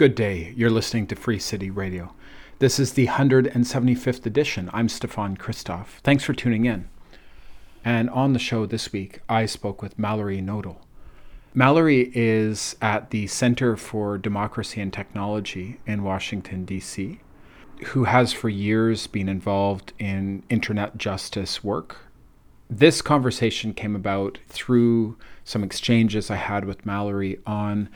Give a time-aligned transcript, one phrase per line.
[0.00, 0.54] Good day.
[0.56, 2.14] You're listening to Free City Radio.
[2.58, 4.70] This is the 175th edition.
[4.72, 5.98] I'm Stefan Christoff.
[6.02, 6.88] Thanks for tuning in.
[7.84, 10.78] And on the show this week, I spoke with Mallory Knodel.
[11.52, 17.20] Mallory is at the Center for Democracy and Technology in Washington, D.C.,
[17.88, 21.98] who has for years been involved in internet justice work.
[22.70, 27.90] This conversation came about through some exchanges I had with Mallory on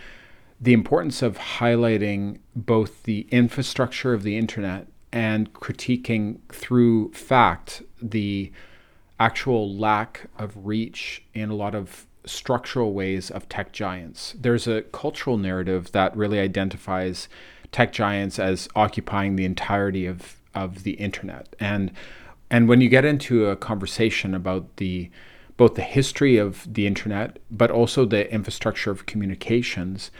[0.61, 8.50] the importance of highlighting both the infrastructure of the internet and critiquing through fact the
[9.21, 14.35] actual lack of reach in a lot of structural ways of tech giants.
[14.39, 17.29] There's a cultural narrative that really identifies
[17.71, 21.54] tech giants as occupying the entirety of, of the internet.
[21.61, 21.93] And
[22.50, 25.11] and when you get into a conversation about the
[25.57, 30.11] both the history of the internet, but also the infrastructure of communications,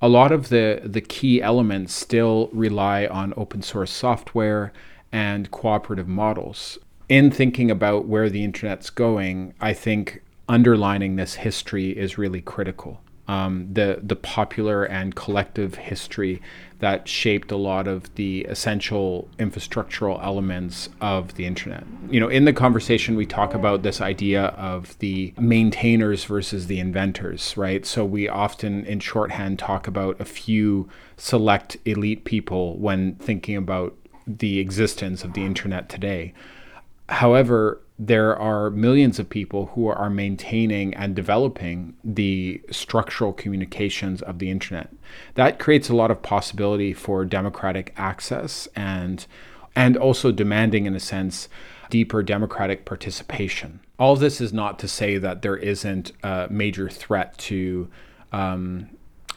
[0.00, 4.72] a lot of the, the key elements still rely on open source software
[5.10, 6.78] and cooperative models.
[7.08, 13.00] In thinking about where the internet's going, I think underlining this history is really critical
[13.28, 16.40] um, the the popular and collective history
[16.78, 21.84] that shaped a lot of the essential infrastructural elements of the internet.
[22.10, 26.78] You know, in the conversation we talk about this idea of the maintainers versus the
[26.78, 27.86] inventors, right?
[27.86, 33.96] So we often in shorthand talk about a few select elite people when thinking about
[34.26, 36.34] the existence of the internet today.
[37.08, 44.38] However, there are millions of people who are maintaining and developing the structural communications of
[44.38, 44.92] the internet.
[45.34, 49.26] That creates a lot of possibility for democratic access and
[49.74, 51.48] and also demanding in a sense
[51.90, 53.80] deeper democratic participation.
[53.98, 57.88] All this is not to say that there isn't a major threat to
[58.32, 58.88] um,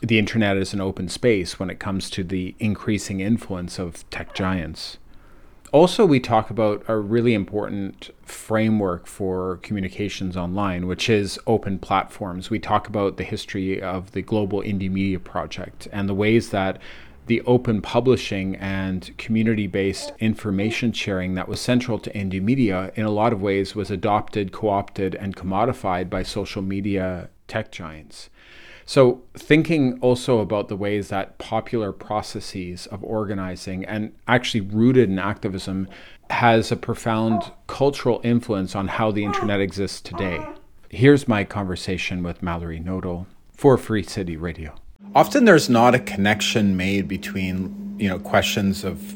[0.01, 4.33] the internet as an open space when it comes to the increasing influence of tech
[4.33, 4.97] giants
[5.71, 12.49] also, we talk about a really important framework for communications online, which is open platforms.
[12.49, 16.79] We talk about the history of the Global Indymedia Project and the ways that
[17.27, 23.05] the open publishing and community based information sharing that was central to indie media in
[23.05, 28.31] a lot of ways was adopted, co opted, and commodified by social media tech giants.
[28.89, 35.19] So, thinking also about the ways that popular processes of organizing and actually rooted in
[35.19, 35.87] activism
[36.31, 40.43] has a profound cultural influence on how the internet exists today.
[40.89, 44.73] Here's my conversation with Mallory Knodel for Free City Radio.
[45.13, 49.15] Often there's not a connection made between, you know, questions of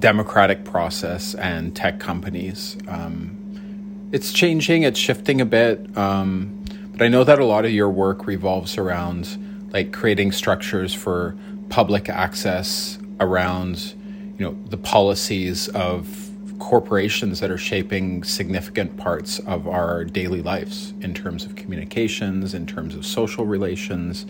[0.00, 2.76] democratic process and tech companies.
[2.88, 5.96] Um, it's changing, it's shifting a bit.
[5.96, 6.61] Um,
[6.92, 11.36] but I know that a lot of your work revolves around like creating structures for
[11.68, 13.94] public access around
[14.38, 20.94] you know the policies of corporations that are shaping significant parts of our daily lives
[21.00, 24.26] in terms of communications, in terms of social relations,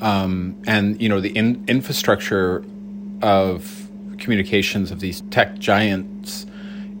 [0.00, 2.64] um, and you know the in- infrastructure
[3.22, 3.88] of
[4.18, 6.46] communications of these tech giants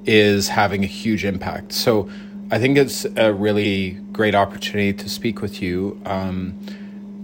[0.04, 1.72] is having a huge impact.
[1.72, 2.08] So
[2.52, 5.98] I think it's a really great opportunity to speak with you.
[6.04, 6.54] Um,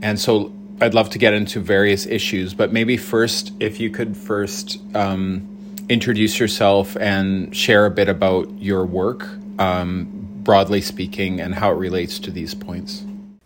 [0.00, 0.50] and so
[0.80, 5.76] I'd love to get into various issues, but maybe first, if you could first um,
[5.90, 9.28] introduce yourself and share a bit about your work,
[9.58, 10.08] um,
[10.44, 13.04] broadly speaking, and how it relates to these points.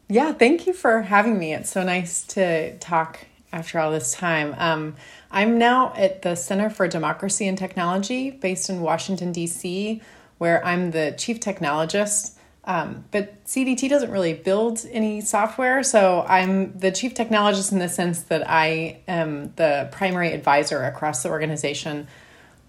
[0.08, 1.52] Yeah, thank you for having me.
[1.52, 4.54] It's so nice to talk after all this time.
[4.56, 4.94] Um,
[5.32, 10.00] I'm now at the Center for Democracy and Technology based in Washington, D.C
[10.42, 12.32] where I'm the chief technologist.
[12.64, 17.88] Um, but CDT doesn't really build any software, so I'm the chief technologist in the
[17.88, 22.08] sense that I am the primary advisor across the organization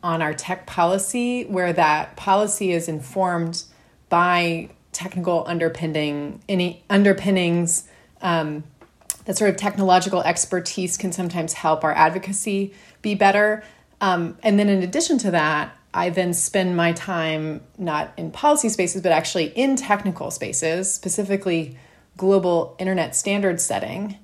[0.03, 3.63] on our tech policy, where that policy is informed
[4.07, 7.87] by technical underpinning any underpinnings
[8.21, 8.63] um,
[9.25, 12.71] that sort of technological expertise can sometimes help our advocacy
[13.01, 13.63] be better.
[13.99, 18.69] Um, and then in addition to that, I then spend my time not in policy
[18.69, 21.77] spaces, but actually in technical spaces, specifically
[22.17, 24.17] global internet standard setting,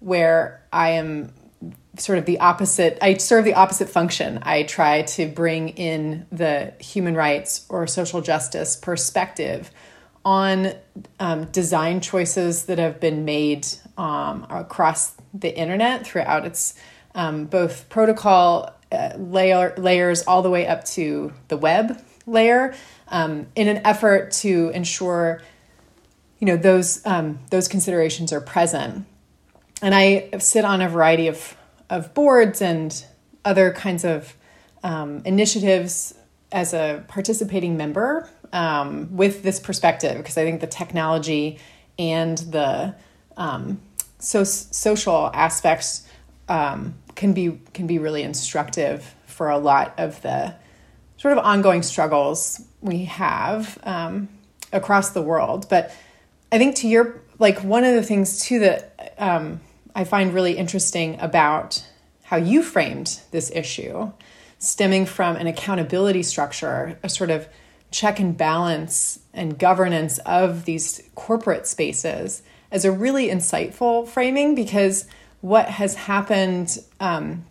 [0.00, 1.32] where I am
[1.98, 4.38] sort of the opposite, I serve the opposite function.
[4.42, 9.70] I try to bring in the human rights or social justice perspective
[10.24, 10.72] on
[11.20, 16.74] um, design choices that have been made um, across the internet throughout its
[17.14, 22.74] um, both protocol uh, layer layers all the way up to the web layer
[23.08, 25.42] um, in an effort to ensure
[26.38, 29.06] you know those um, those considerations are present.
[29.82, 31.56] And i sit on a variety of
[31.90, 33.04] of boards and
[33.44, 34.34] other kinds of
[34.82, 36.14] um, initiatives
[36.52, 41.58] as a participating member um, with this perspective because I think the technology
[41.98, 42.94] and the
[43.36, 43.80] um,
[44.18, 46.08] so social aspects
[46.48, 50.54] um, can be can be really instructive for a lot of the
[51.16, 54.28] sort of ongoing struggles we have um,
[54.72, 55.68] across the world.
[55.68, 55.92] But
[56.52, 59.60] I think to your like one of the things too that um,
[59.94, 61.84] I find really interesting about
[62.22, 64.12] how you framed this issue,
[64.58, 67.48] stemming from an accountability structure, a sort of
[67.90, 75.06] check and balance and governance of these corporate spaces, as a really insightful framing because
[75.46, 77.44] what has happened um,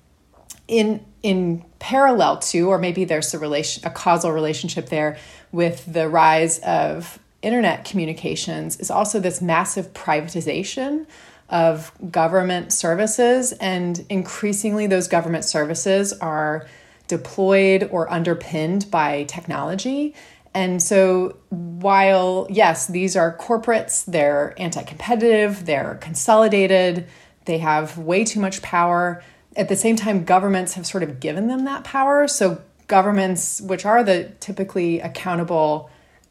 [0.67, 5.17] in in parallel to, or maybe there's a relation, a causal relationship there
[5.53, 11.05] with the rise of internet communications, is also this massive privatization
[11.49, 16.67] of government services, and increasingly those government services are
[17.07, 20.13] deployed or underpinned by technology.
[20.53, 27.07] And so, while yes, these are corporates, they're anti competitive, they're consolidated,
[27.45, 29.23] they have way too much power.
[29.55, 32.27] At the same time, governments have sort of given them that power.
[32.27, 35.89] So, governments, which are the typically accountable,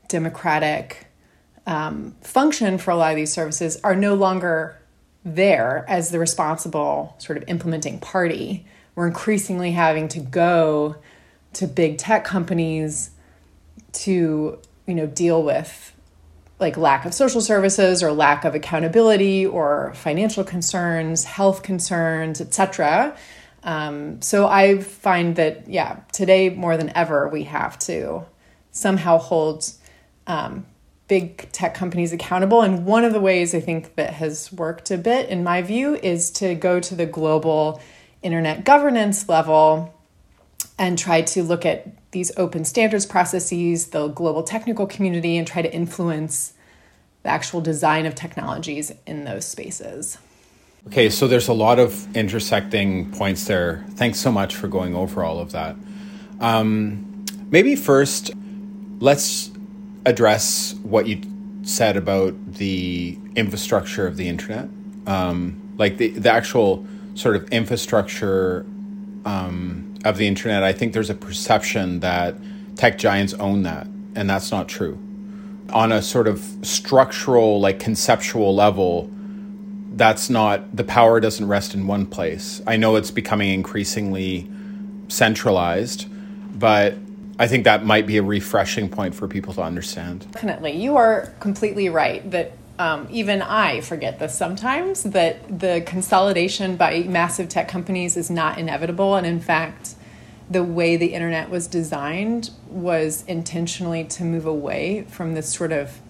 [0.09, 1.07] democratic
[1.67, 4.79] um, function for a lot of these services, are no longer
[5.25, 8.67] there as the responsible sort of implementing party.
[8.95, 10.97] We're increasingly having to go
[11.55, 13.11] to big tech companies
[13.93, 15.94] to, you know, deal with
[16.61, 23.17] like lack of social services or lack of accountability or financial concerns, health concerns, etc.
[23.65, 28.25] Um, so I find that yeah, today more than ever we have to
[28.71, 29.71] somehow hold
[30.27, 30.67] um,
[31.09, 32.63] big tech companies accountable.
[32.63, 35.95] And one of the ways I think that has worked a bit, in my view,
[35.97, 37.81] is to go to the global
[38.23, 39.94] internet governance level
[40.79, 45.63] and try to look at these open standards processes, the global technical community, and try
[45.63, 46.55] to influence
[47.23, 50.19] the actual design of technologies in those spaces.
[50.89, 53.85] Okay, so there's a lot of intersecting points there.
[53.91, 55.77] Thanks so much for going over all of that.
[56.41, 58.33] Um, maybe first,
[58.99, 59.51] let's
[60.05, 61.23] address what you
[61.63, 64.69] said about the infrastructure of the internet,
[65.07, 68.67] um, like the, the actual sort of infrastructure
[69.25, 70.63] um, of the internet.
[70.63, 72.37] I think there's a perception that
[72.77, 74.99] tech giants own that, and that's not true.
[75.71, 79.11] On a sort of structural, like conceptual level,
[79.97, 82.61] that's not the power doesn't rest in one place.
[82.67, 84.49] I know it's becoming increasingly
[85.09, 86.07] centralized,
[86.59, 86.95] but
[87.39, 90.31] I think that might be a refreshing point for people to understand.
[90.33, 90.73] Definitely.
[90.73, 97.05] You are completely right that um, even I forget this sometimes that the consolidation by
[97.05, 99.15] massive tech companies is not inevitable.
[99.15, 99.84] And in fact,
[100.51, 106.01] the way the internet was designed was intentionally to move away from this sort of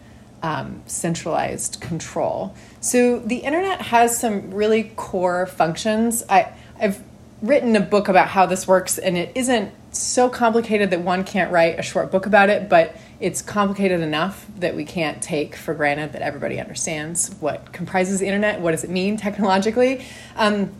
[0.42, 2.54] um, centralized control.
[2.80, 6.22] So the internet has some really core functions.
[6.28, 7.02] I, I've
[7.40, 11.52] written a book about how this works, and it isn't so complicated that one can't
[11.52, 15.72] write a short book about it, but it's complicated enough that we can't take for
[15.72, 20.04] granted that everybody understands what comprises the internet, what does it mean technologically.
[20.36, 20.72] Um,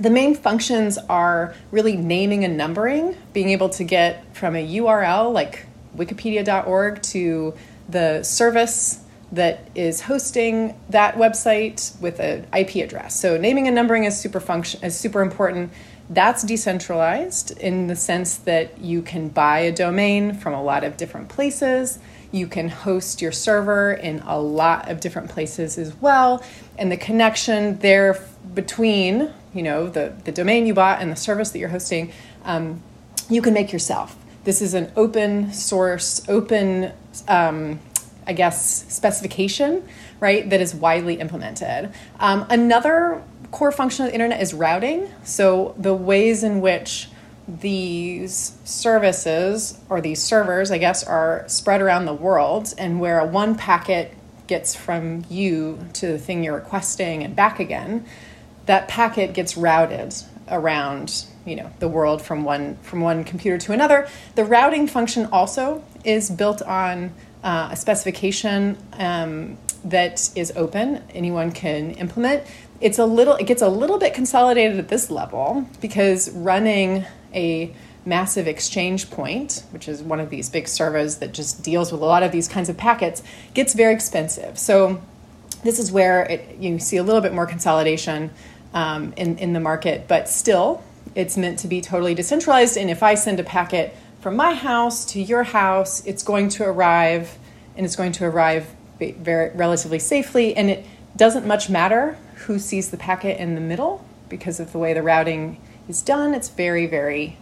[0.00, 5.32] the main functions are really naming and numbering, being able to get from a URL
[5.32, 7.54] like wikipedia.org to
[7.88, 9.00] the service
[9.32, 13.18] that is hosting that website with an IP address.
[13.18, 15.72] So naming and numbering is super function is super important.
[16.10, 20.96] That's decentralized in the sense that you can buy a domain from a lot of
[20.96, 21.98] different places.
[22.32, 26.42] You can host your server in a lot of different places as well.
[26.78, 31.50] And the connection there between, you know, the, the domain you bought and the service
[31.50, 32.12] that you're hosting,
[32.44, 32.80] um,
[33.28, 34.16] you can make yourself.
[34.44, 36.92] This is an open source, open,
[37.26, 37.80] um,
[38.24, 39.86] I guess, specification,
[40.20, 41.92] right, that is widely implemented.
[42.20, 45.08] Um, another core function of the internet is routing.
[45.24, 47.08] So the ways in which
[47.48, 53.26] these services or these servers, I guess, are spread around the world, and where a
[53.26, 54.14] one packet
[54.46, 58.06] gets from you to the thing you're requesting and back again,
[58.68, 60.14] that packet gets routed
[60.50, 64.08] around you know the world from one from one computer to another.
[64.34, 71.02] The routing function also is built on uh, a specification um, that is open.
[71.14, 72.44] Anyone can implement
[72.80, 77.74] it's a little it gets a little bit consolidated at this level because running a
[78.04, 82.04] massive exchange point which is one of these big servers that just deals with a
[82.04, 83.22] lot of these kinds of packets
[83.54, 85.00] gets very expensive so
[85.64, 88.30] this is where it, you see a little bit more consolidation
[88.74, 90.82] um, in, in the market, but still,
[91.14, 92.76] it's meant to be totally decentralized.
[92.76, 96.64] And if I send a packet from my house to your house, it's going to
[96.64, 97.38] arrive
[97.76, 98.66] and it's going to arrive
[98.98, 100.56] very relatively safely.
[100.56, 100.84] And it
[101.16, 105.02] doesn't much matter who sees the packet in the middle because of the way the
[105.02, 106.34] routing is done.
[106.34, 107.36] It's very, very,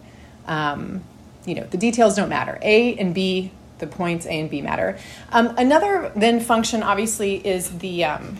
[0.45, 1.03] um,
[1.45, 2.57] you know, the details don't matter.
[2.61, 4.97] A and B, the points A and B matter.
[5.31, 8.39] Um, another then function, obviously, is the um,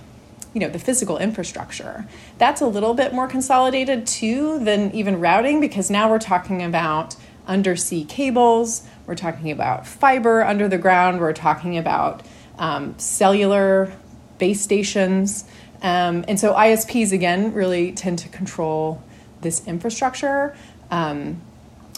[0.58, 2.04] you know the physical infrastructure.
[2.40, 7.16] That's a little bit more consolidated too than even routing because now we're talking about
[7.46, 12.26] undersea cables we're talking about fiber under the ground we're talking about
[12.58, 13.94] um, cellular
[14.40, 15.46] base stations.
[15.84, 19.04] Um, and so isps again really tend to control
[19.42, 20.58] this infrastructure.
[20.90, 21.40] Um,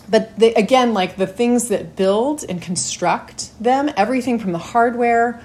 [0.10, 5.42] but again like the things that build and construct them everything from the hardware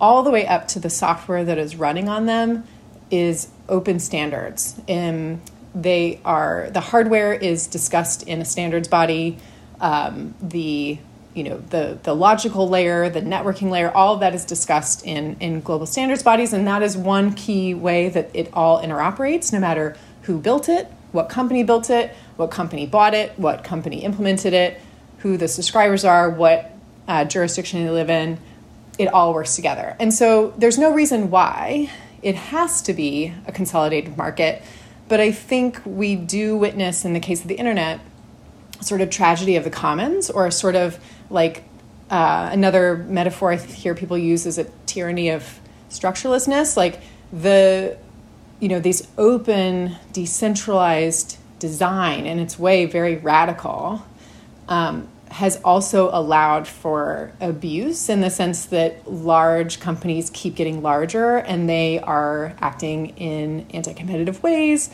[0.00, 2.64] all the way up to the software that is running on them
[3.10, 4.80] is open standards.
[4.88, 5.40] And
[5.74, 9.38] they are the hardware is discussed in a standards body.
[9.80, 10.98] Um, the
[11.34, 15.36] you know the the logical layer, the networking layer, all of that is discussed in
[15.38, 19.60] in global standards bodies, and that is one key way that it all interoperates, no
[19.60, 24.54] matter who built it, what company built it, what company bought it, what company implemented
[24.54, 24.80] it,
[25.18, 26.72] who the subscribers are, what
[27.06, 28.38] uh, jurisdiction they live in
[28.98, 29.96] it all works together.
[29.98, 31.90] And so there's no reason why
[32.22, 34.62] it has to be a consolidated market.
[35.08, 38.00] But I think we do witness, in the case of the internet,
[38.80, 40.98] sort of tragedy of the commons, or a sort of
[41.30, 41.64] like
[42.10, 45.60] uh, another metaphor I hear people use is a tyranny of
[45.90, 46.76] structurelessness.
[46.76, 47.00] Like
[47.32, 47.96] the,
[48.60, 54.04] you know, these open, decentralized design in its way very radical.
[54.68, 61.36] Um, has also allowed for abuse in the sense that large companies keep getting larger
[61.36, 64.88] and they are acting in anti competitive ways,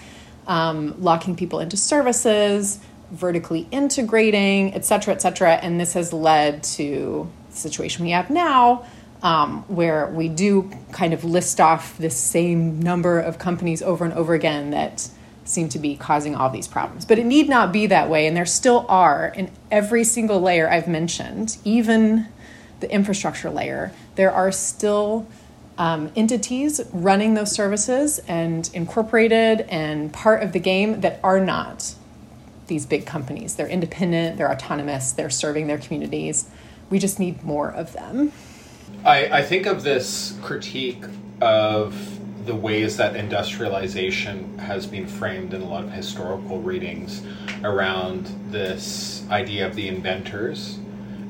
[0.49, 2.81] um, locking people into services,
[3.13, 5.53] vertically integrating, et cetera, et cetera.
[5.53, 8.85] And this has led to the situation we have now.
[9.23, 14.13] Um, where we do kind of list off this same number of companies over and
[14.15, 15.09] over again that
[15.45, 17.05] seem to be causing all these problems.
[17.05, 20.71] But it need not be that way, and there still are in every single layer
[20.71, 22.29] I've mentioned, even
[22.81, 25.27] the infrastructure layer, there are still
[25.79, 31.95] um, entities running those services and incorporated and part of the game that are not
[32.67, 33.57] these big companies.
[33.57, 36.49] They're independent, they're autonomous, they're serving their communities.
[36.91, 38.33] We just need more of them.
[39.05, 41.05] I, I think of this critique
[41.41, 47.23] of the ways that industrialization has been framed in a lot of historical readings
[47.63, 50.79] around this idea of the inventors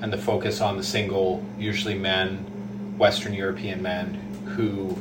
[0.00, 2.38] and the focus on the single, usually men,
[2.96, 4.14] Western European men,
[4.56, 4.96] who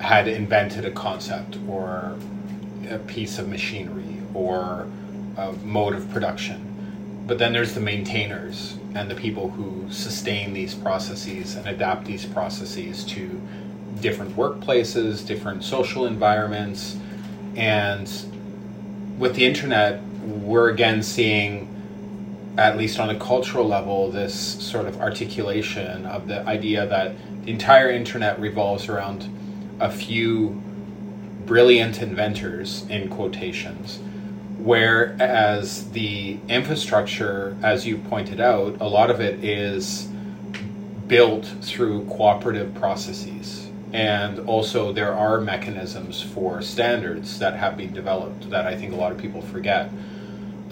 [0.00, 2.16] had invented a concept or
[2.88, 4.88] a piece of machinery or
[5.36, 7.24] a mode of production.
[7.26, 12.24] But then there's the maintainers and the people who sustain these processes and adapt these
[12.24, 13.40] processes to
[14.00, 16.96] different workplaces, different social environments,
[17.56, 18.10] and
[19.18, 21.70] with the internet, we're again seeing,
[22.58, 27.50] at least on a cultural level, this sort of articulation of the idea that the
[27.50, 29.28] entire internet revolves around
[29.80, 30.60] a few
[31.46, 34.00] brilliant inventors, in quotations,
[34.58, 40.08] whereas the infrastructure, as you pointed out, a lot of it is
[41.06, 43.63] built through cooperative processes
[43.94, 48.96] and also there are mechanisms for standards that have been developed that I think a
[48.96, 49.88] lot of people forget.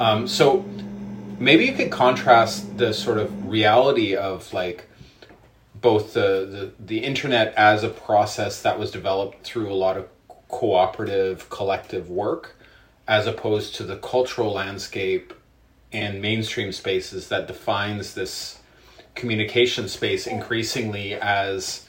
[0.00, 0.64] Um, so
[1.38, 4.88] maybe you could contrast the sort of reality of like
[5.76, 10.09] both the, the, the internet as a process that was developed through a lot of
[10.49, 12.57] cooperative collective work
[13.07, 15.33] as opposed to the cultural landscape
[15.93, 18.59] and mainstream spaces that defines this
[19.14, 21.87] communication space increasingly as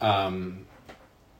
[0.00, 0.66] um,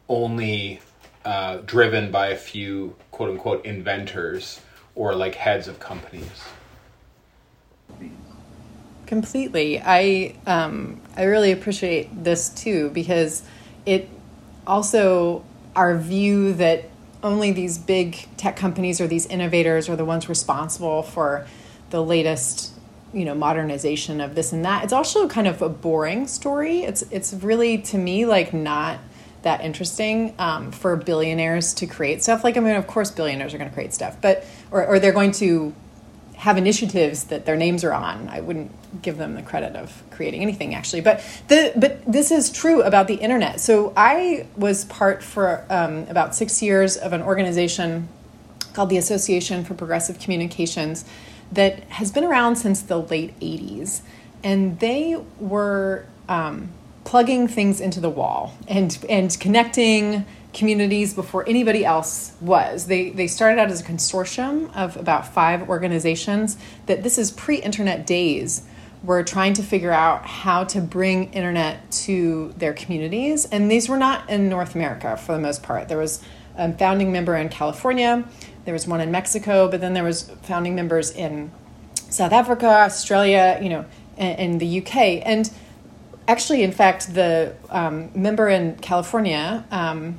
[0.08, 0.80] only
[1.24, 4.60] uh, driven by a few quote unquote inventors
[4.94, 6.44] or like heads of companies.
[9.06, 9.80] Completely.
[9.80, 13.42] I um, I really appreciate this too because
[13.86, 14.08] it
[14.66, 16.90] also our view that
[17.22, 21.46] only these big tech companies or these innovators are the ones responsible for
[21.90, 22.77] the latest
[23.12, 24.84] you know modernization of this and that.
[24.84, 26.82] It's also kind of a boring story.
[26.82, 28.98] It's it's really to me like not
[29.42, 32.44] that interesting um, for billionaires to create stuff.
[32.44, 35.12] Like i mean of course billionaires are going to create stuff but or, or they're
[35.12, 35.74] going to
[36.38, 38.28] have initiatives that their names are on.
[38.28, 38.70] I wouldn't
[39.02, 41.00] give them the credit of creating anything actually.
[41.00, 43.60] But the but this is true about the internet.
[43.60, 48.08] So i was part for um, about six years of an organization
[48.78, 51.04] called the Association for Progressive Communications
[51.50, 54.02] that has been around since the late 80s.
[54.44, 56.68] And they were um,
[57.02, 62.86] plugging things into the wall and, and connecting communities before anybody else was.
[62.86, 66.56] They, they started out as a consortium of about five organizations
[66.86, 68.62] that this is pre internet days
[69.02, 73.44] were trying to figure out how to bring internet to their communities.
[73.46, 75.88] And these were not in North America for the most part.
[75.88, 76.22] There was
[76.58, 78.24] a founding member in California,
[78.68, 81.50] there was one in Mexico, but then there was founding members in
[82.10, 83.86] South Africa, Australia, you know,
[84.18, 85.24] and, and the UK.
[85.24, 85.50] And
[86.28, 90.18] actually, in fact, the um, member in California, um,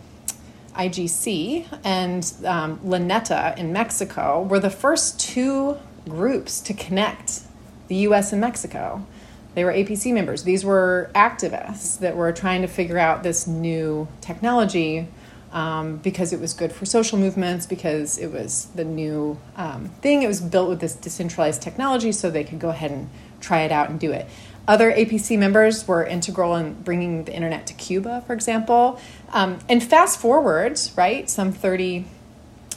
[0.74, 5.78] IGC, and um, LaNeta in Mexico were the first two
[6.08, 7.42] groups to connect
[7.88, 9.06] the US and Mexico.
[9.54, 10.42] They were APC members.
[10.42, 15.08] These were activists that were trying to figure out this new technology
[15.52, 20.24] um, because it was good for social movements, because it was the new um, thing.
[20.24, 23.10] It was built with this decentralized technology, so they could go ahead and
[23.42, 24.28] try it out and do it.
[24.68, 29.00] Other APC members were integral in bringing the internet to Cuba, for example.
[29.34, 32.06] Um, and fast forward, right, some 30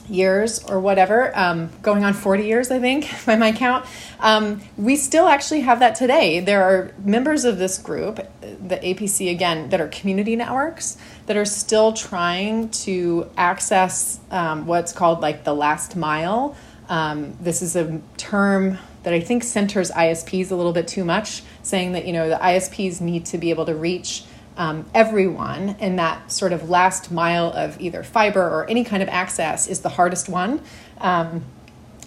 [0.08, 3.84] years or whatever, um, going on 40 years, I think, by my count,
[4.20, 6.40] um, we still actually have that today.
[6.40, 11.44] There are members of this group, the APC again, that are community networks that are
[11.44, 16.56] still trying to access um, what's called like the last mile.
[16.88, 21.42] Um, this is a term that I think centers ISPs a little bit too much,
[21.62, 24.24] saying that, you know, the ISPs need to be able to reach
[24.56, 29.08] um, everyone, and that sort of last mile of either fiber or any kind of
[29.08, 30.60] access is the hardest one.
[30.98, 31.44] Um,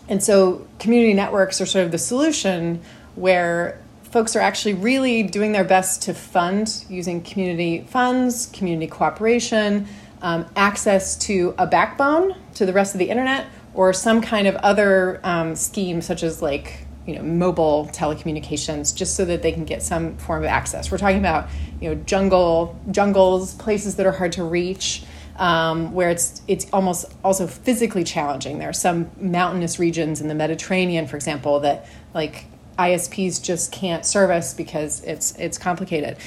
[0.07, 2.81] and so, community networks are sort of the solution
[3.15, 3.81] where
[4.15, 9.85] folks are actually really doing their best to fund using community funds, community cooperation,
[10.21, 14.55] um, access to a backbone to the rest of the internet, or some kind of
[14.55, 19.65] other um, scheme, such as like you know mobile telecommunications just so that they can
[19.65, 20.89] get some form of access.
[20.89, 21.49] We're talking about
[21.81, 25.03] you know jungle jungles places that are hard to reach
[25.35, 28.59] um, where it's it's almost also physically challenging.
[28.59, 32.45] There are some mountainous regions in the mediterranean for example that like
[32.77, 36.17] isps just can't service because it's it's complicated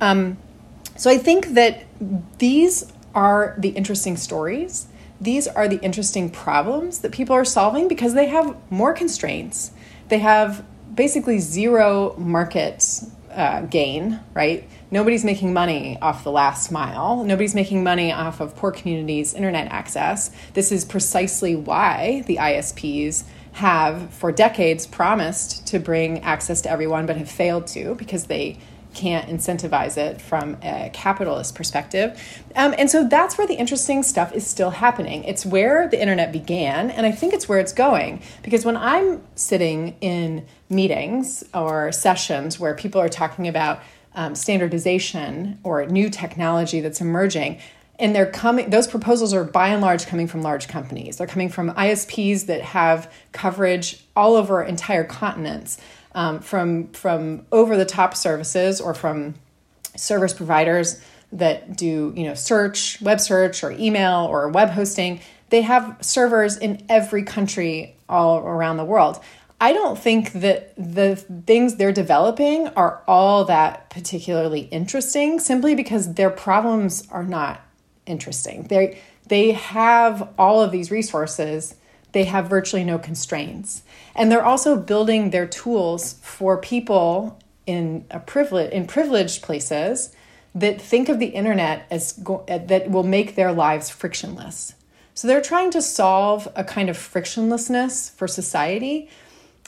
[0.00, 0.36] um,
[0.96, 1.84] so i think that
[2.38, 4.86] these are the interesting stories
[5.20, 9.72] these are the interesting problems that people are solving because they have more constraints
[10.08, 12.82] they have basically zero market
[13.30, 14.68] uh, gain, right?
[14.90, 17.22] Nobody's making money off the last mile.
[17.24, 20.30] Nobody's making money off of poor communities' internet access.
[20.54, 23.24] This is precisely why the ISPs
[23.58, 28.56] have, for decades, promised to bring access to everyone, but have failed to because they
[28.94, 32.42] can't incentivize it from a capitalist perspective.
[32.54, 35.24] Um, and so that's where the interesting stuff is still happening.
[35.24, 38.22] It's where the internet began, and I think it's where it's going.
[38.44, 43.82] Because when I'm sitting in meetings or sessions where people are talking about
[44.14, 47.60] um, standardization or new technology that's emerging,
[47.98, 51.16] and they're coming those proposals are by and large coming from large companies.
[51.16, 55.80] They're coming from isps that have coverage all over entire continents
[56.14, 59.34] um, from from over the top services or from
[59.96, 61.00] service providers
[61.32, 65.20] that do you know search web search or email or web hosting.
[65.50, 69.18] They have servers in every country all around the world.
[69.60, 76.14] I don't think that the things they're developing are all that particularly interesting simply because
[76.14, 77.60] their problems are not
[78.08, 81.74] interesting they they have all of these resources
[82.12, 83.82] they have virtually no constraints.
[84.14, 90.14] And they're also building their tools for people in a privilege in privileged places
[90.54, 94.74] that think of the internet as go, that will make their lives frictionless.
[95.14, 99.10] So they're trying to solve a kind of frictionlessness for society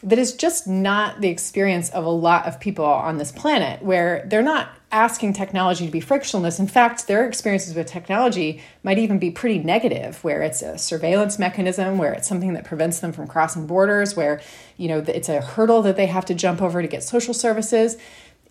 [0.03, 4.25] that is just not the experience of a lot of people on this planet where
[4.27, 6.59] they're not asking technology to be frictionless.
[6.59, 11.39] In fact, their experiences with technology might even be pretty negative, where it's a surveillance
[11.39, 14.41] mechanism, where it's something that prevents them from crossing borders, where
[14.77, 17.97] you know it's a hurdle that they have to jump over to get social services.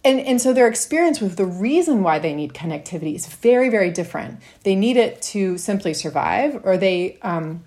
[0.01, 3.91] And, and so their experience with the reason why they need connectivity is very, very
[3.91, 4.39] different.
[4.63, 7.65] They need it to simply survive, or they um,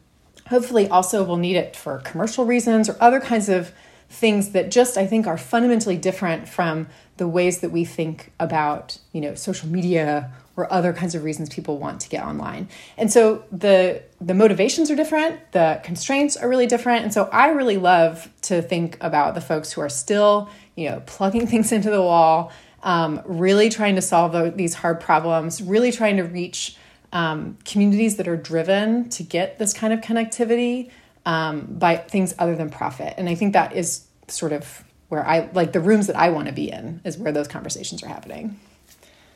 [0.49, 3.73] hopefully also will need it for commercial reasons or other kinds of
[4.13, 8.99] things that just I think are fundamentally different from the ways that we think about,
[9.13, 12.69] you know, social media or other kinds of reasons people want to get online.
[12.99, 17.05] And so the the motivations are different, the constraints are really different.
[17.05, 21.03] And so I really love to think about the folks who are still, you know,
[21.07, 25.91] plugging things into the wall, um, really trying to solve the, these hard problems, really
[25.91, 26.77] trying to reach
[27.15, 30.91] um, communities that are driven to get this kind of connectivity
[31.27, 33.15] um, by things other than profit.
[33.17, 36.49] And I think that is sort of where I like the rooms that I want
[36.49, 38.59] to be in is where those conversations are happening.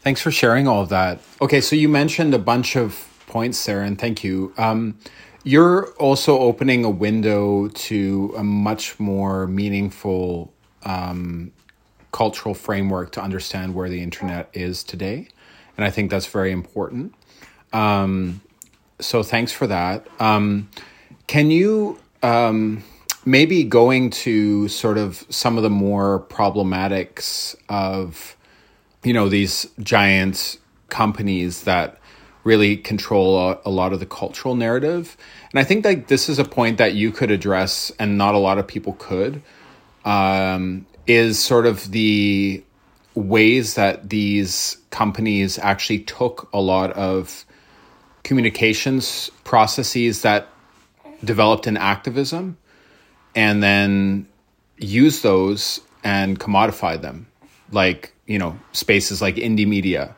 [0.01, 1.21] Thanks for sharing all of that.
[1.41, 4.55] Okay, so you mentioned a bunch of points there, and thank you.
[4.57, 4.99] Um,
[5.43, 10.53] you're also opening a window to a much more meaningful
[10.85, 11.53] um,
[12.13, 15.29] cultural framework to understand where the internet is today.
[15.77, 17.15] And I think that's very important.
[17.73, 18.41] Um,
[18.99, 20.07] so thanks for that.
[20.19, 20.71] Um,
[21.27, 22.83] can you um,
[23.25, 28.37] maybe going to sort of some of the more problematics of,
[29.03, 30.59] you know, these giant
[30.89, 31.99] companies that
[32.45, 35.17] really control a, a, lot of the cultural narrative.
[35.51, 38.39] And I think like this is a point that you could address and not a
[38.39, 39.43] lot of people could
[40.05, 42.63] um, is sort of the
[43.17, 47.45] ways that these companies actually took a lot of
[48.23, 50.49] communications processes that
[51.25, 52.57] developed in activism
[53.35, 54.27] and then
[54.79, 57.27] use those and commodify them.
[57.73, 60.15] Like you know spaces like Indymedia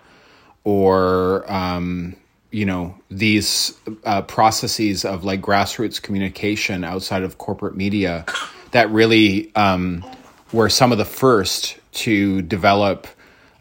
[0.64, 2.16] or um,
[2.50, 8.24] you know these uh, processes of like grassroots communication outside of corporate media
[8.72, 10.04] that really um,
[10.52, 13.06] were some of the first to develop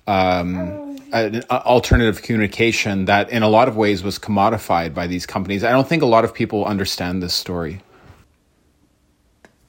[0.08, 5.64] um, an alternative communication that in a lot of ways was commodified by these companies
[5.64, 7.82] i don't think a lot of people understand this story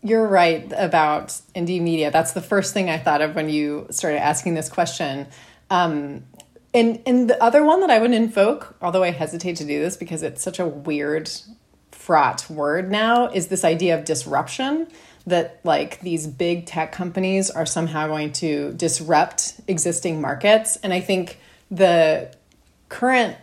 [0.00, 2.12] you're right about Indymedia.
[2.12, 5.26] that's the first thing i thought of when you started asking this question
[5.70, 6.24] um,
[6.74, 9.96] and and the other one that I would invoke, although I hesitate to do this
[9.96, 11.30] because it's such a weird,
[11.92, 14.88] fraught word now, is this idea of disruption.
[15.28, 21.00] That like these big tech companies are somehow going to disrupt existing markets, and I
[21.00, 21.38] think
[21.70, 22.34] the
[22.88, 23.36] current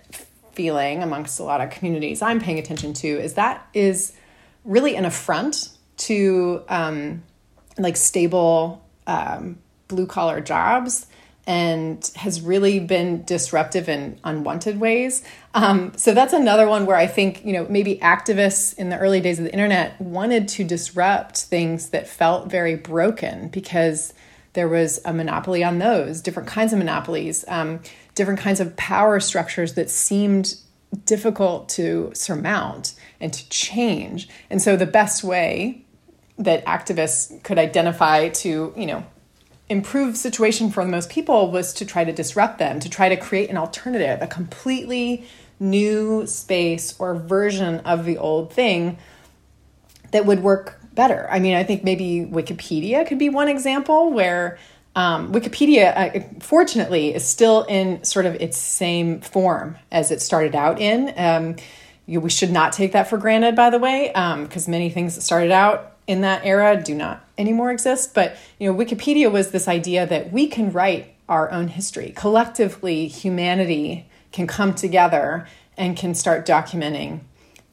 [0.53, 4.13] feeling amongst a lot of communities I'm paying attention to is that is
[4.63, 7.23] really an affront to um,
[7.77, 11.07] like stable um, blue collar jobs
[11.47, 15.23] and has really been disruptive in unwanted ways.
[15.55, 19.21] Um, so that's another one where I think, you know, maybe activists in the early
[19.21, 24.13] days of the internet wanted to disrupt things that felt very broken because
[24.51, 27.79] there was a monopoly on those, different kinds of monopolies, um,
[28.15, 30.55] different kinds of power structures that seemed
[31.05, 34.27] difficult to surmount and to change.
[34.49, 35.85] And so the best way
[36.37, 39.05] that activists could identify to, you know,
[39.69, 43.15] improve situation for the most people was to try to disrupt them, to try to
[43.15, 45.25] create an alternative, a completely
[45.59, 48.97] new space or version of the old thing
[50.11, 51.27] that would work better.
[51.29, 54.57] I mean, I think maybe Wikipedia could be one example where
[54.95, 60.55] um, Wikipedia, uh, fortunately, is still in sort of its same form as it started
[60.55, 61.13] out in.
[61.17, 61.55] Um,
[62.05, 65.15] you, we should not take that for granted, by the way, because um, many things
[65.15, 68.13] that started out in that era do not anymore exist.
[68.13, 73.07] But you know, Wikipedia was this idea that we can write our own history collectively.
[73.07, 77.21] Humanity can come together and can start documenting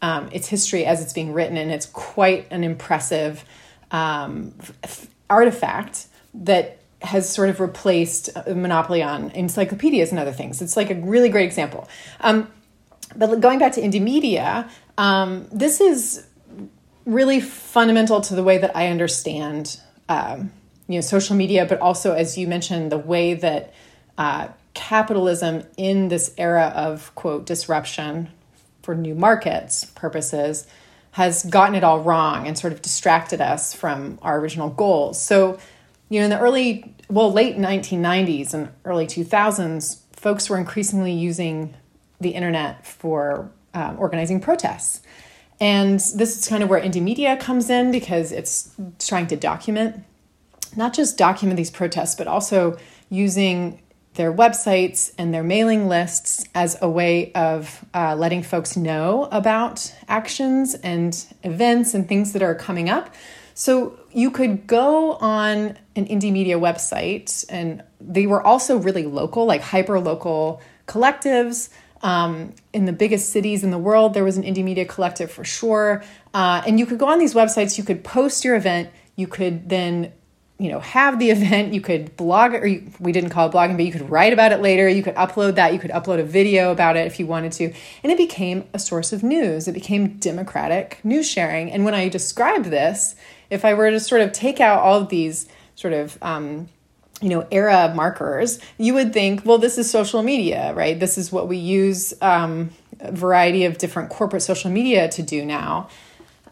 [0.00, 3.44] um, its history as it's being written, and it's quite an impressive
[3.90, 10.62] um, f- artifact that has sort of replaced a monopoly on encyclopedias and other things.
[10.62, 11.88] It's like a really great example.
[12.20, 12.46] Um,
[13.16, 16.24] but going back to Indymedia, um, this is
[17.04, 20.52] really fundamental to the way that I understand, um,
[20.86, 23.74] you know, social media, but also, as you mentioned, the way that
[24.16, 28.28] uh, capitalism in this era of quote disruption
[28.82, 30.66] for new markets purposes
[31.12, 35.20] has gotten it all wrong and sort of distracted us from our original goals.
[35.20, 35.58] So,
[36.08, 41.74] you know, in the early, well, late 1990s and early 2000s, folks were increasingly using
[42.20, 45.02] the internet for um, organizing protests.
[45.60, 50.02] And this is kind of where Indymedia comes in because it's trying to document,
[50.74, 52.78] not just document these protests, but also
[53.10, 53.80] using
[54.14, 59.94] their websites and their mailing lists as a way of uh, letting folks know about
[60.08, 63.14] actions and events and things that are coming up.
[63.54, 69.60] So you could go on an Indymedia website, and they were also really local, like
[69.60, 71.68] hyper local collectives
[72.02, 76.02] um, in the biggest cities in the world, there was an Indymedia collective for sure.
[76.34, 79.68] Uh, and you could go on these websites, you could post your event, you could
[79.68, 80.12] then
[80.62, 81.74] you know have the event.
[81.74, 84.52] You could blog or you, we didn't call it blogging but you could write about
[84.52, 84.88] it later.
[84.88, 85.72] You could upload that.
[85.72, 87.72] You could upload a video about it if you wanted to.
[88.02, 89.68] And it became a source of news.
[89.68, 91.70] It became democratic news sharing.
[91.70, 93.14] And when i described this
[93.50, 96.68] if i were to sort of take out all of these sort of um,
[97.20, 100.98] you know era markers you would think well this is social media right?
[100.98, 102.70] This is what we use um,
[103.02, 105.88] a variety of different corporate social media to do now.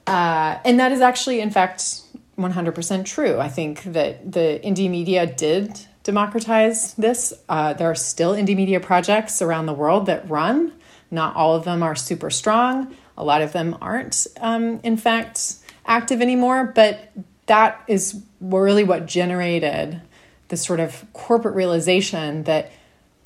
[0.06, 1.99] Uh, and that is actually, in fact,
[2.40, 3.38] 100% true.
[3.38, 7.32] I think that the Indymedia did democratize this.
[7.48, 10.72] Uh, there are still Indymedia projects around the world that run.
[11.10, 12.94] Not all of them are super strong.
[13.16, 16.72] A lot of them aren't, um, in fact, active anymore.
[16.74, 17.12] But
[17.46, 20.00] that is really what generated
[20.48, 22.72] the sort of corporate realization that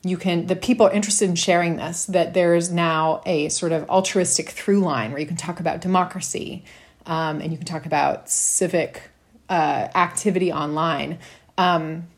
[0.03, 3.89] you can the people are interested in sharing this that there's now a sort of
[3.89, 6.63] altruistic through line where you can talk about democracy
[7.07, 9.03] um, and you can talk about civic
[9.49, 11.19] uh, activity online.
[11.59, 12.09] Um,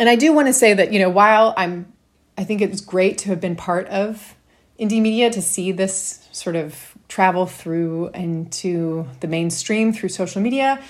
[0.00, 1.92] and i do want to say that you know while i'm
[2.36, 4.34] i think it's great to have been part of
[4.80, 10.82] Indymedia to see this sort of travel through into the mainstream through social media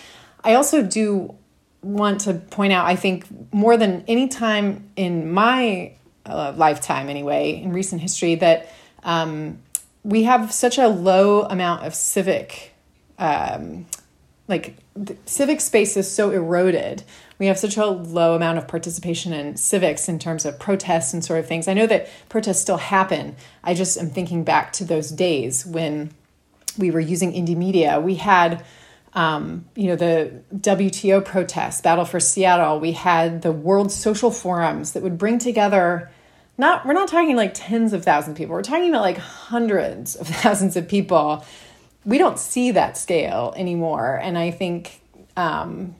[0.45, 1.35] i also do
[1.83, 5.93] want to point out i think more than any time in my
[6.25, 9.59] uh, lifetime anyway in recent history that um,
[10.05, 12.70] we have such a low amount of civic
[13.21, 13.87] um,
[14.49, 14.77] like
[15.27, 17.05] civic space is so eroded
[17.39, 21.25] we have such a low amount of participation in civics in terms of protests and
[21.25, 24.85] sort of things i know that protests still happen i just am thinking back to
[24.85, 26.11] those days when
[26.79, 28.65] we were using Indymedia we had
[29.13, 32.79] um, you know, the WTO protests, Battle for Seattle.
[32.79, 36.11] We had the World Social Forums that would bring together
[36.59, 38.55] not we're not talking like tens of thousands of people.
[38.55, 41.45] We're talking about like hundreds of thousands of people.
[42.05, 45.01] We don't see that scale anymore, and I think
[45.37, 45.95] um,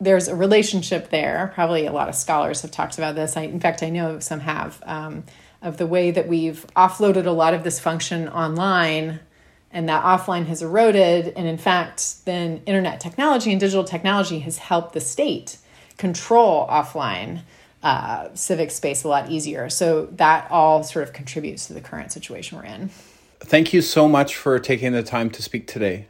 [0.00, 1.52] there's a relationship there.
[1.54, 3.36] Probably a lot of scholars have talked about this.
[3.36, 5.24] I, in fact, I know some have um,
[5.62, 9.20] of the way that we've offloaded a lot of this function online
[9.70, 11.32] and that offline has eroded.
[11.34, 15.56] And in fact, then internet technology and digital technology has helped the state
[15.96, 17.42] control offline
[17.82, 19.68] uh, civic space a lot easier.
[19.68, 22.90] So that all sort of contributes to the current situation we're in.
[23.44, 26.06] Thank you so much for taking the time to speak today.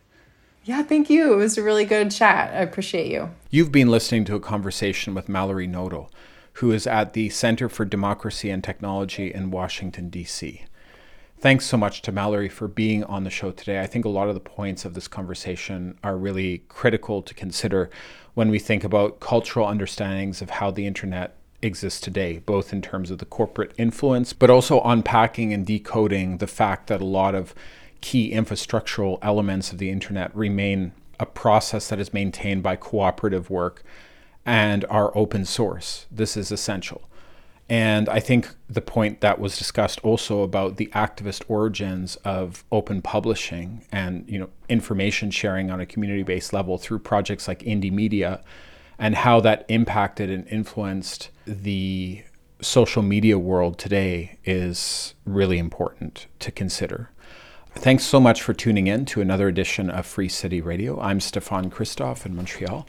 [0.65, 1.33] Yeah, thank you.
[1.33, 2.55] It was a really good chat.
[2.55, 3.31] I appreciate you.
[3.51, 6.09] You've been listening to a conversation with Mallory Knodel,
[6.55, 10.65] who is at the Center for Democracy and Technology in Washington, D.C.
[11.41, 13.81] Thanks so much to Mallory for being on the show today.
[13.81, 17.91] I think a lot of the points of this conversation are really critical to consider
[18.35, 23.11] when we think about cultural understandings of how the internet exists today, both in terms
[23.11, 27.55] of the corporate influence, but also unpacking and decoding the fact that a lot of
[28.01, 33.83] key infrastructural elements of the internet remain a process that is maintained by cooperative work
[34.45, 36.07] and are open source.
[36.11, 37.09] This is essential.
[37.69, 43.01] And I think the point that was discussed also about the activist origins of open
[43.01, 48.43] publishing and you know information sharing on a community-based level through projects like Indymedia
[49.03, 52.23] and how that impacted and influenced the
[52.61, 57.11] social media world today is really important to consider.
[57.75, 61.01] Thanks so much for tuning in to another edition of Free City Radio.
[61.01, 62.87] I'm Stefan Christoff in Montreal.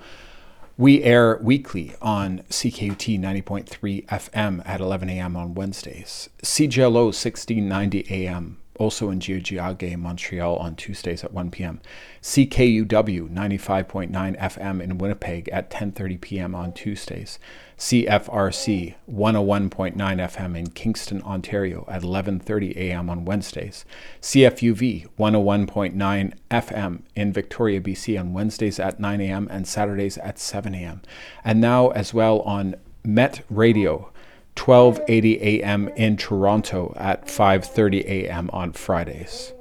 [0.78, 5.36] We air weekly on CKUT 90.3 FM at 11 a.m.
[5.36, 11.80] on Wednesdays, CJLO 1690 a.m also in Tiohtià:ke, Montreal on Tuesdays at 1 p.m.
[12.22, 16.54] CKUW 95.9 FM in Winnipeg at 10:30 p.m.
[16.54, 17.39] on Tuesdays.
[17.78, 23.10] CFRC 101.9 FM in Kingston, Ontario at 11:30 a.m.
[23.10, 23.86] on Wednesdays.
[24.22, 29.48] CFUV 101.9 FM in Victoria, BC on Wednesdays at 9 a.m.
[29.50, 31.02] and Saturdays at 7 a.m.
[31.46, 34.12] And now as well on Met Radio
[34.56, 35.89] 1280 a.m.
[35.89, 38.50] in Toronto at 5:30 a.m.
[38.54, 39.54] on Fridays.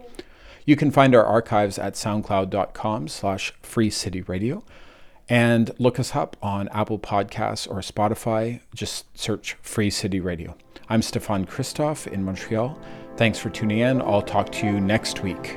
[0.64, 4.62] You can find our archives at soundcloud.com slash freecityradio
[5.28, 8.60] and look us up on Apple Podcasts or Spotify.
[8.74, 10.56] Just search Free City Radio.
[10.88, 12.78] I'm Stefan Christoff in Montreal.
[13.16, 14.02] Thanks for tuning in.
[14.02, 15.56] I'll talk to you next week.